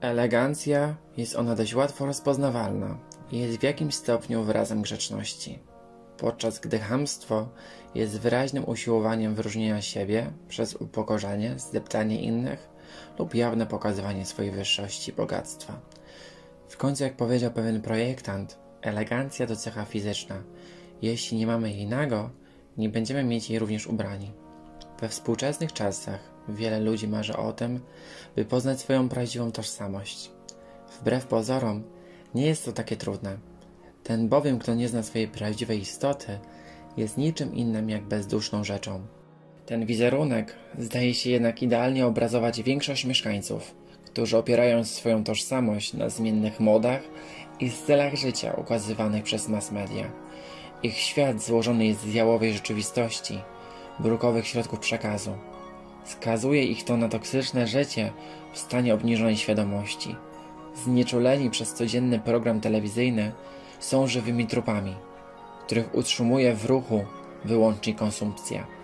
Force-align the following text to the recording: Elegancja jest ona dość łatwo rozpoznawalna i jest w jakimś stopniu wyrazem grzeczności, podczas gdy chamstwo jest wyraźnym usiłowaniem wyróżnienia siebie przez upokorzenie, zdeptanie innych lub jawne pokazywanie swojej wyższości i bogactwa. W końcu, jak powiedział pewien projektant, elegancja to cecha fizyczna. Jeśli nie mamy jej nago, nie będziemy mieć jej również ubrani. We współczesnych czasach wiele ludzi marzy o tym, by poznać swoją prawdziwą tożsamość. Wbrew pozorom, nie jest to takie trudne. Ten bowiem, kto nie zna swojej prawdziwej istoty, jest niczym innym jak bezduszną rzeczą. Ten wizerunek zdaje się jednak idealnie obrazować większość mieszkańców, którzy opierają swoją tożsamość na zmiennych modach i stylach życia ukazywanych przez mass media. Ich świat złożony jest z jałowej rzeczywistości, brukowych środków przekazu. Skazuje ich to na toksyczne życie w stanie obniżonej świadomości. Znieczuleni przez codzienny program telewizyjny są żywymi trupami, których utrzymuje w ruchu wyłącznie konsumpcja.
Elegancja 0.00 0.96
jest 1.16 1.36
ona 1.36 1.54
dość 1.54 1.74
łatwo 1.74 2.06
rozpoznawalna 2.06 2.98
i 3.32 3.38
jest 3.38 3.58
w 3.58 3.62
jakimś 3.62 3.94
stopniu 3.94 4.42
wyrazem 4.42 4.82
grzeczności, 4.82 5.58
podczas 6.18 6.60
gdy 6.60 6.78
chamstwo 6.78 7.48
jest 7.94 8.20
wyraźnym 8.20 8.68
usiłowaniem 8.68 9.34
wyróżnienia 9.34 9.82
siebie 9.82 10.30
przez 10.48 10.74
upokorzenie, 10.74 11.58
zdeptanie 11.58 12.22
innych 12.22 12.68
lub 13.18 13.34
jawne 13.34 13.66
pokazywanie 13.66 14.26
swojej 14.26 14.50
wyższości 14.50 15.10
i 15.10 15.14
bogactwa. 15.14 15.80
W 16.68 16.76
końcu, 16.76 17.04
jak 17.04 17.16
powiedział 17.16 17.50
pewien 17.50 17.82
projektant, 17.82 18.58
elegancja 18.82 19.46
to 19.46 19.56
cecha 19.56 19.84
fizyczna. 19.84 20.42
Jeśli 21.02 21.38
nie 21.38 21.46
mamy 21.46 21.70
jej 21.70 21.86
nago, 21.86 22.30
nie 22.76 22.88
będziemy 22.88 23.24
mieć 23.24 23.50
jej 23.50 23.58
również 23.58 23.86
ubrani. 23.86 24.32
We 25.00 25.08
współczesnych 25.08 25.72
czasach 25.72 26.20
wiele 26.48 26.80
ludzi 26.80 27.08
marzy 27.08 27.36
o 27.36 27.52
tym, 27.52 27.80
by 28.36 28.44
poznać 28.44 28.80
swoją 28.80 29.08
prawdziwą 29.08 29.52
tożsamość. 29.52 30.30
Wbrew 31.00 31.26
pozorom, 31.26 31.82
nie 32.34 32.46
jest 32.46 32.64
to 32.64 32.72
takie 32.72 32.96
trudne. 32.96 33.38
Ten 34.04 34.28
bowiem, 34.28 34.58
kto 34.58 34.74
nie 34.74 34.88
zna 34.88 35.02
swojej 35.02 35.28
prawdziwej 35.28 35.80
istoty, 35.80 36.38
jest 36.96 37.18
niczym 37.18 37.54
innym 37.54 37.90
jak 37.90 38.02
bezduszną 38.02 38.64
rzeczą. 38.64 39.00
Ten 39.66 39.86
wizerunek 39.86 40.54
zdaje 40.78 41.14
się 41.14 41.30
jednak 41.30 41.62
idealnie 41.62 42.06
obrazować 42.06 42.62
większość 42.62 43.04
mieszkańców, 43.04 43.74
którzy 44.06 44.36
opierają 44.36 44.84
swoją 44.84 45.24
tożsamość 45.24 45.92
na 45.92 46.08
zmiennych 46.08 46.60
modach 46.60 47.00
i 47.60 47.70
stylach 47.70 48.14
życia 48.14 48.52
ukazywanych 48.52 49.24
przez 49.24 49.48
mass 49.48 49.72
media. 49.72 50.10
Ich 50.82 50.98
świat 50.98 51.42
złożony 51.42 51.86
jest 51.86 52.00
z 52.00 52.14
jałowej 52.14 52.52
rzeczywistości, 52.52 53.40
brukowych 54.00 54.46
środków 54.46 54.78
przekazu. 54.78 55.32
Skazuje 56.04 56.64
ich 56.64 56.84
to 56.84 56.96
na 56.96 57.08
toksyczne 57.08 57.66
życie 57.66 58.12
w 58.52 58.58
stanie 58.58 58.94
obniżonej 58.94 59.36
świadomości. 59.36 60.16
Znieczuleni 60.74 61.50
przez 61.50 61.74
codzienny 61.74 62.18
program 62.18 62.60
telewizyjny 62.60 63.32
są 63.78 64.06
żywymi 64.06 64.46
trupami, 64.46 64.94
których 65.66 65.94
utrzymuje 65.94 66.54
w 66.54 66.64
ruchu 66.64 67.04
wyłącznie 67.44 67.94
konsumpcja. 67.94 68.77